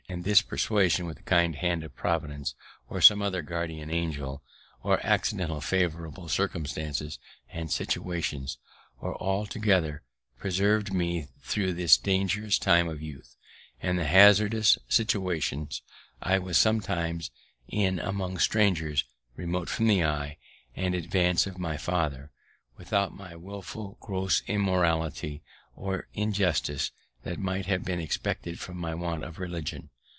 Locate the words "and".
0.09-0.25, 7.49-7.71, 13.81-13.97, 20.75-20.93